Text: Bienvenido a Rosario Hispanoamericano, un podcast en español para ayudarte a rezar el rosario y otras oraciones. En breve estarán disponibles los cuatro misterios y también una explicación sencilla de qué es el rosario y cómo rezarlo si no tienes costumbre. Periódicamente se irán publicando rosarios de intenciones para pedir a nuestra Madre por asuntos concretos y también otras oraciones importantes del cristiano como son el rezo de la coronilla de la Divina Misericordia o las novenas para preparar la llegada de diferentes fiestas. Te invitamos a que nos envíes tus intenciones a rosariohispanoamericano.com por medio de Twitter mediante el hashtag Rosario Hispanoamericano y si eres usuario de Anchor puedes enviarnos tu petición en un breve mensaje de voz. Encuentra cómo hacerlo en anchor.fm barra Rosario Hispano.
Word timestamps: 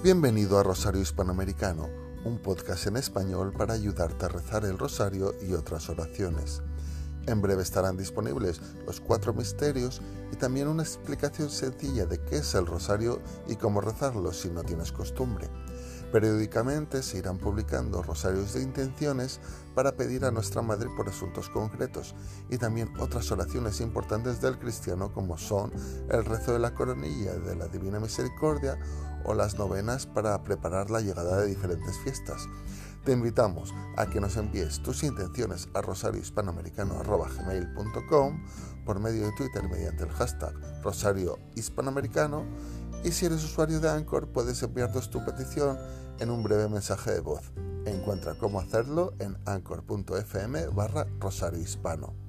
Bienvenido 0.00 0.60
a 0.60 0.62
Rosario 0.62 1.02
Hispanoamericano, 1.02 1.88
un 2.24 2.38
podcast 2.38 2.86
en 2.86 2.96
español 2.96 3.52
para 3.52 3.74
ayudarte 3.74 4.26
a 4.26 4.28
rezar 4.28 4.64
el 4.64 4.78
rosario 4.78 5.34
y 5.42 5.54
otras 5.54 5.90
oraciones. 5.90 6.62
En 7.26 7.42
breve 7.42 7.64
estarán 7.64 7.96
disponibles 7.96 8.60
los 8.86 9.00
cuatro 9.00 9.34
misterios 9.34 10.00
y 10.32 10.36
también 10.36 10.68
una 10.68 10.84
explicación 10.84 11.50
sencilla 11.50 12.06
de 12.06 12.20
qué 12.20 12.36
es 12.36 12.54
el 12.54 12.66
rosario 12.66 13.20
y 13.48 13.56
cómo 13.56 13.80
rezarlo 13.80 14.32
si 14.32 14.50
no 14.50 14.62
tienes 14.62 14.92
costumbre. 14.92 15.48
Periódicamente 16.12 17.02
se 17.02 17.18
irán 17.18 17.36
publicando 17.36 18.02
rosarios 18.02 18.54
de 18.54 18.62
intenciones 18.62 19.40
para 19.74 19.92
pedir 19.92 20.24
a 20.24 20.30
nuestra 20.30 20.62
Madre 20.62 20.88
por 20.96 21.06
asuntos 21.08 21.50
concretos 21.50 22.14
y 22.48 22.56
también 22.56 22.90
otras 22.98 23.30
oraciones 23.30 23.82
importantes 23.82 24.40
del 24.40 24.58
cristiano 24.58 25.12
como 25.12 25.36
son 25.36 25.70
el 26.10 26.24
rezo 26.24 26.54
de 26.54 26.60
la 26.60 26.74
coronilla 26.74 27.34
de 27.34 27.56
la 27.56 27.68
Divina 27.68 28.00
Misericordia 28.00 28.78
o 29.24 29.34
las 29.34 29.58
novenas 29.58 30.06
para 30.06 30.42
preparar 30.44 30.88
la 30.90 31.02
llegada 31.02 31.40
de 31.40 31.48
diferentes 31.48 31.98
fiestas. 31.98 32.48
Te 33.04 33.12
invitamos 33.12 33.74
a 33.96 34.06
que 34.06 34.20
nos 34.20 34.36
envíes 34.36 34.80
tus 34.82 35.02
intenciones 35.02 35.68
a 35.74 35.82
rosariohispanoamericano.com 35.82 38.44
por 38.84 39.00
medio 39.00 39.26
de 39.26 39.32
Twitter 39.32 39.68
mediante 39.68 40.04
el 40.04 40.10
hashtag 40.10 40.54
Rosario 40.82 41.38
Hispanoamericano 41.54 42.46
y 43.04 43.12
si 43.12 43.26
eres 43.26 43.44
usuario 43.44 43.80
de 43.80 43.88
Anchor 43.88 44.28
puedes 44.28 44.62
enviarnos 44.62 45.10
tu 45.10 45.24
petición 45.24 45.78
en 46.18 46.30
un 46.30 46.42
breve 46.42 46.68
mensaje 46.68 47.12
de 47.12 47.20
voz. 47.20 47.52
Encuentra 47.86 48.34
cómo 48.34 48.60
hacerlo 48.60 49.14
en 49.18 49.36
anchor.fm 49.46 50.66
barra 50.68 51.06
Rosario 51.18 51.60
Hispano. 51.60 52.27